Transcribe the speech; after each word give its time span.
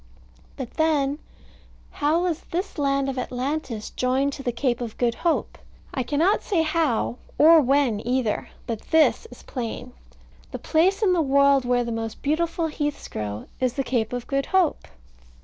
But 0.57 0.71
then, 0.77 1.19
how 1.91 2.23
was 2.23 2.41
this 2.49 2.79
land 2.79 3.07
of 3.07 3.19
Atlantis 3.19 3.91
joined 3.91 4.33
to 4.33 4.41
the 4.41 4.51
Cape 4.51 4.81
of 4.81 4.97
Good 4.97 5.13
Hope? 5.13 5.59
I 5.93 6.01
cannot 6.01 6.41
say 6.41 6.63
how, 6.63 7.17
or 7.37 7.61
when 7.61 7.99
either. 8.03 8.49
But 8.65 8.81
this 8.89 9.27
is 9.29 9.43
plain: 9.43 9.93
the 10.49 10.57
place 10.57 11.03
in 11.03 11.13
the 11.13 11.21
world 11.21 11.65
where 11.65 11.83
the 11.83 11.91
most 11.91 12.23
beautiful 12.23 12.65
heaths 12.65 13.07
grow 13.07 13.45
is 13.59 13.73
the 13.73 13.83
Cape 13.83 14.11
of 14.11 14.25
Good 14.25 14.47
Hope? 14.47 14.87